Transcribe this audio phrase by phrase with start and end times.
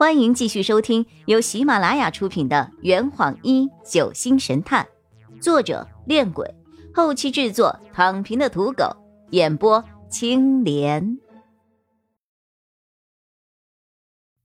[0.00, 4.88] 欢迎继续收听由喜马拉雅出品的《圆谎一九星神探》，
[5.42, 6.54] 作者：恋鬼，
[6.94, 8.96] 后期制作：躺平的土狗，
[9.32, 11.18] 演播：青莲。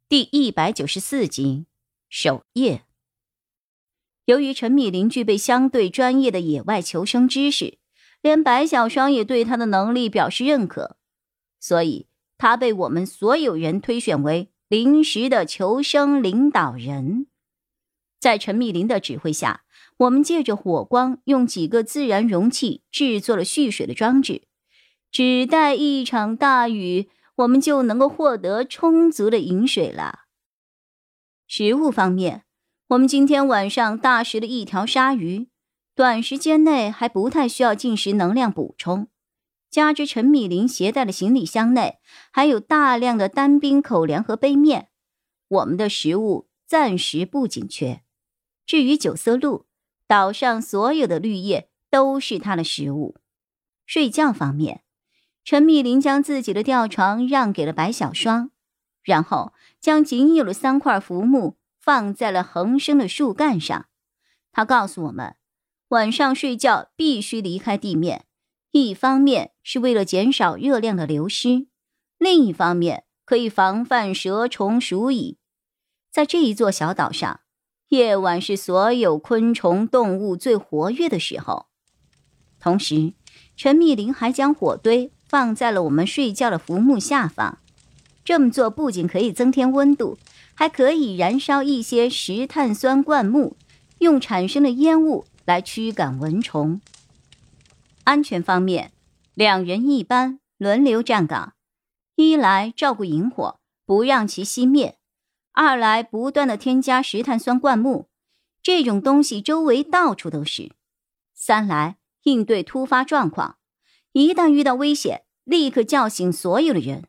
[0.09, 1.67] 第一百九十四集，
[2.09, 2.83] 守夜。
[4.25, 7.77] 由于陈密林具备相对专业的野外求生知识，
[8.21, 10.97] 连白小双也对他的能力表示认可，
[11.61, 14.51] 所以他被我们所有人推选为。
[14.67, 17.27] 临时的求生领导人，
[18.19, 19.61] 在陈密林的指挥下，
[19.97, 24.41] 我们借着火光，用几个自然容器制作了蓄水的装置，
[25.11, 30.21] 只待一场大雨，我们就能够获得充足的饮水了。
[31.47, 32.43] 食物方面，
[32.87, 35.47] 我们今天晚上大食了一条鲨鱼，
[35.93, 39.09] 短时间内还不太需要进食能量补充。
[39.75, 41.99] 加之陈密林携带的行李箱内
[42.31, 44.87] 还有大量的单兵口粮和杯面，
[45.49, 48.01] 我们的食物暂时不紧缺。
[48.65, 49.65] 至于九色鹿，
[50.07, 53.17] 岛上所有的绿叶都是它的食物。
[53.85, 54.81] 睡觉方面，
[55.43, 58.51] 陈密林将自己的吊床让给了白小霜，
[59.03, 59.51] 然后
[59.81, 63.87] 将仅有的三块浮木放在了横生的树干上。
[64.53, 65.35] 他告诉我们，
[65.89, 68.24] 晚上睡觉必须离开地面。
[68.77, 71.67] 一方面是为了减少热量的流失，
[72.17, 75.37] 另一方面可以防范蛇虫鼠蚁。
[76.11, 77.39] 在这一座小岛上，
[77.87, 81.67] 夜晚是所有昆虫动物最活跃的时候。
[82.59, 83.13] 同时，
[83.55, 87.59] 陈密林还将火堆放在了我们睡觉的浮木下方。
[88.25, 90.17] 这么做不仅可以增添温度，
[90.53, 93.55] 还可以燃烧一些石碳酸灌木，
[93.99, 96.81] 用产生的烟雾来驱赶蚊虫。
[98.05, 98.93] 安全方面，
[99.33, 101.55] 两人一班轮流站岗，
[102.15, 104.99] 一来照顾萤火，不让其熄灭；
[105.53, 108.07] 二来不断的添加石碳酸灌木，
[108.61, 110.69] 这种东西周围到处都是；
[111.33, 113.57] 三来应对突发状况，
[114.11, 117.05] 一旦遇到危险，立刻叫醒所有的人；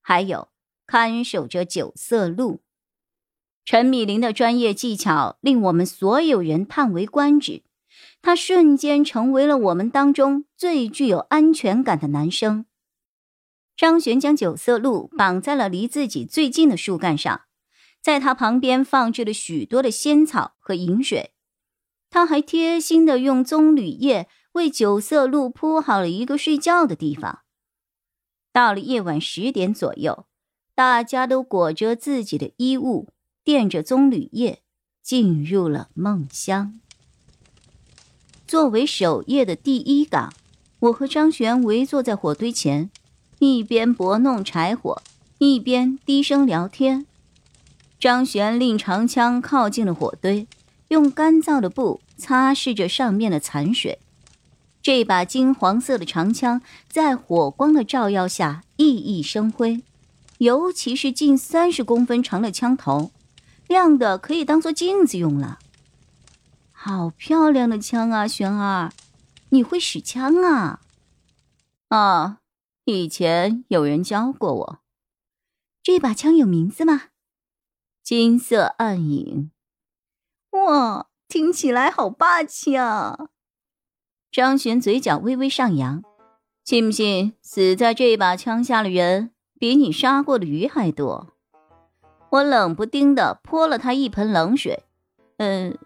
[0.00, 0.48] 还有
[0.86, 2.62] 看守着九色鹿。
[3.66, 7.64] 陈米林的专业技巧令我们所有人叹为观止。
[8.28, 12.66] 他瞬间成为了我们当中最具有安全感的男生。
[13.74, 17.44] 张璇将九色鹿绑在了离自己最近的树干上，
[18.02, 21.32] 在他旁边放置了许多的仙草和饮水。
[22.10, 27.44] 他还贴心的用棕榈叶为九色鹿铺好了一个睡觉的地方。
[28.52, 30.26] 到了夜晚十点左右，
[30.74, 33.08] 大家都裹着自己的衣物，
[33.42, 34.60] 垫着棕榈叶，
[35.02, 36.78] 进入了梦乡。
[38.48, 40.32] 作为守夜的第一岗，
[40.78, 42.88] 我和张璇围坐在火堆前，
[43.40, 45.02] 一边拨弄柴火，
[45.36, 47.04] 一边低声聊天。
[48.00, 50.46] 张璇令长枪靠近了火堆，
[50.88, 53.98] 用干燥的布擦拭着上面的残水。
[54.80, 59.82] 这把金黄色的长枪在火光的照耀下熠熠生辉，
[60.38, 63.10] 尤其是近三十公分长的枪头，
[63.66, 65.58] 亮的可以当做镜子用了。
[66.80, 68.92] 好漂亮的枪啊，玄儿，
[69.48, 70.78] 你会使枪啊？
[71.88, 72.38] 啊，
[72.84, 74.78] 以前有人教过我。
[75.82, 77.06] 这把枪有名字吗？
[78.04, 79.50] 金色暗影。
[80.52, 83.26] 哇，听起来好霸气啊！
[84.30, 86.04] 张璇嘴角微微上扬，
[86.64, 91.34] 信不信死在这把枪下的人比你杀过的鱼还多？
[92.30, 94.84] 我冷不丁的泼了他一盆冷水。
[95.38, 95.76] 嗯。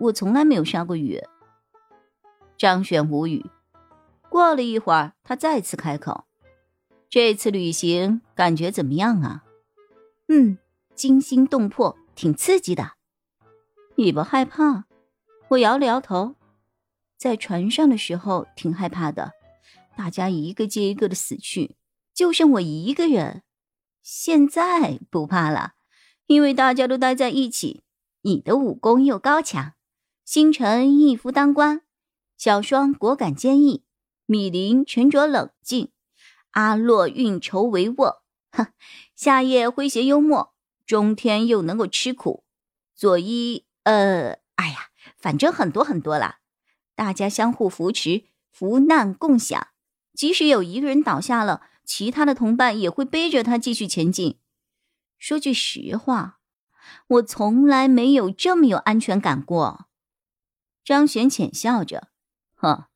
[0.00, 1.22] 我从来没有杀过鱼。
[2.56, 3.44] 张璇无语。
[4.28, 6.24] 过了一会儿，他再次开口
[7.10, 9.44] ：“这次旅行感觉怎么样啊
[10.28, 10.58] ？”“嗯，
[10.94, 12.92] 惊心动魄，挺刺激的。
[13.96, 14.84] ”“你不害怕？”
[15.50, 16.36] 我摇了摇头。
[17.18, 19.32] 在船上的时候挺害怕的，
[19.96, 21.76] 大家一个接一个的死去，
[22.14, 23.42] 就剩我一个人。
[24.02, 25.74] 现在不怕了，
[26.26, 27.82] 因为大家都待在一起。
[28.22, 29.74] 你的武功又高强。
[30.30, 31.80] 星辰一夫当关，
[32.36, 33.82] 小双果敢坚毅，
[34.26, 35.90] 米林沉着冷静，
[36.52, 38.18] 阿洛运筹帷幄，
[38.52, 38.68] 哼，
[39.16, 40.54] 夏夜诙谐幽默，
[40.86, 42.44] 中天又能够吃苦，
[42.94, 46.38] 佐伊，呃，哎呀，反正很多很多啦。
[46.94, 49.66] 大家相互扶持，福难共享，
[50.14, 54.38] 即使有一个人倒下了，其他的同伴也会背着他继续前进。
[55.18, 56.38] 说句实话，
[57.08, 59.88] 我从来没有这么有安全感过。
[60.84, 62.08] 张璇浅笑着，
[62.54, 62.86] 呵，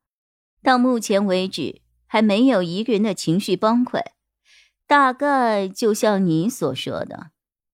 [0.62, 4.00] 到目前为止还没有一个人的情绪崩溃，
[4.86, 7.30] 大概就像你所说的，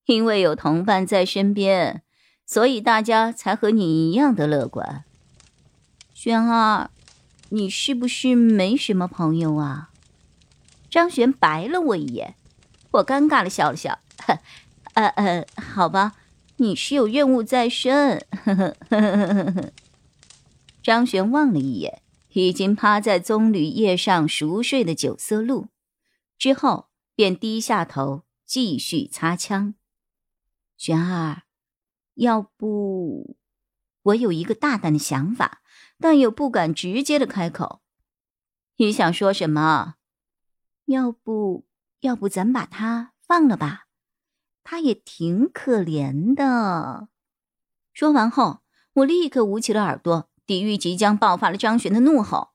[0.06, 2.02] 因为有同伴在身边，
[2.44, 5.04] 所以大家才和你一样的乐观。
[6.12, 6.90] 玄儿，
[7.50, 9.90] 你是不是没什么朋友啊？
[10.90, 12.34] 张璇白了我一眼，
[12.90, 14.00] 我尴尬的笑了笑，
[14.94, 16.12] 呃呃，好吧，
[16.56, 18.26] 你是有任务在身。
[20.82, 25.68] 张璇望了一眼已经趴在棕榈叶上熟睡的九色鹿，
[26.38, 29.74] 之后便低下头继续擦枪。
[30.76, 31.42] 璇儿，
[32.14, 33.36] 要不
[34.02, 35.60] 我有一个大胆的想法，
[35.98, 37.82] 但又不敢直接的开口。
[38.76, 39.96] 你想说什么？
[40.86, 41.66] 要不
[42.00, 43.88] 要不咱把他放了吧？
[44.64, 47.08] 他也挺可怜的。
[47.92, 48.60] 说完后，
[48.94, 52.50] 我立刻捂起了耳朵，抵御即将爆发的张璇的怒吼。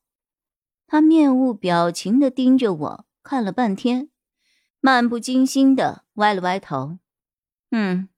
[0.85, 4.09] 他面无表情的盯着我看了半天，
[4.81, 6.99] 漫不经心的歪了歪头，
[7.71, 8.09] 嗯。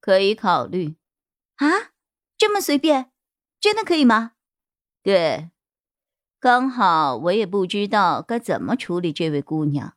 [0.00, 0.96] 可以考虑，
[1.56, 1.92] 啊，
[2.38, 3.12] 这么随便，
[3.60, 4.32] 真的可以吗？
[5.02, 5.50] 对，
[6.40, 9.94] 刚好我也不知道该怎么处理这位姑娘。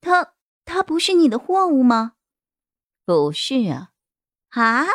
[0.00, 0.34] 她
[0.64, 2.14] 她不是你的货物吗？
[3.04, 3.92] 不是啊，
[4.48, 4.86] 啊，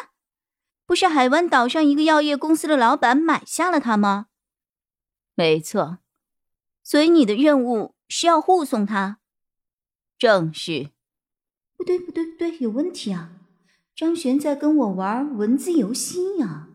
[0.98, 4.26] 是海湾岛上一个药业公司的老板买下了他吗？
[5.36, 6.00] 没错，
[6.82, 9.20] 所以你的任务是要护送他。
[10.18, 10.90] 正是。
[11.78, 13.30] 不对不对不对，有问题啊！
[13.96, 16.70] 张璇在跟我玩文字游戏呀！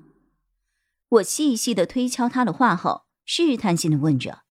[1.08, 4.42] 我细细的推敲他的话后，试探性的问着：“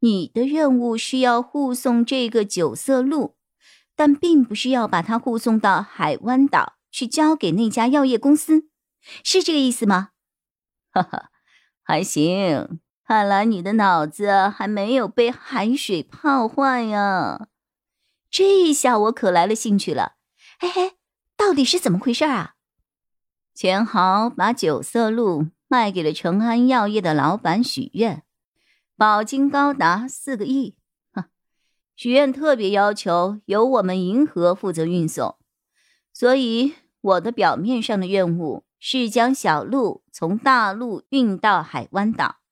[0.00, 3.36] 你的任务是要护送这个九色鹿，
[3.96, 8.68] 但并不是要把它护送到海湾岛去交给那家药业公司，
[9.22, 10.10] 是这个意思吗？”
[10.92, 11.30] 哈哈，
[11.82, 17.48] 还行，看来你的脑子还没有被海水泡坏呀！
[18.30, 20.14] 这下我可来了兴趣了，
[20.58, 20.96] 嘿嘿。
[21.36, 22.54] 到底是怎么回事啊？
[23.54, 28.24] 钱豪把九色鹿卖给了成安药业的老板许愿，
[28.96, 30.76] 保金高达四个亿。
[31.12, 31.24] 哼，
[31.96, 35.36] 许愿特别要求由我们银河负责运送，
[36.12, 42.42] 所以我的表面上的任务是将小鹿从大陆运到海湾岛。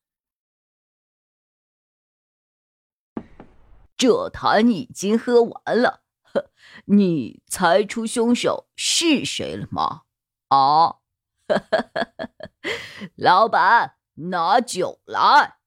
[3.98, 6.04] 这坛已经喝完了。
[6.22, 6.50] 呵
[6.86, 10.04] 你猜出凶手是谁了吗？
[10.48, 11.00] 啊，
[13.14, 15.58] 老板，拿酒来。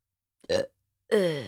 [0.48, 0.72] 呃
[1.10, 1.48] 呃，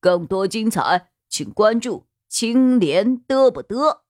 [0.00, 4.00] 更多精彩，请关注青莲嘚不嘚。